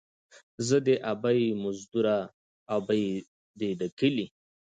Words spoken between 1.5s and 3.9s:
مزدوره، ابۍ دې